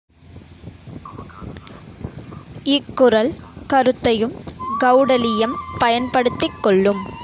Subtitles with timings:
[2.65, 3.31] இக்குறள்
[3.69, 4.35] கருத்தையும்
[4.81, 7.01] கெளடலீயம் பயன்படுத்திக் கொள்ளும்.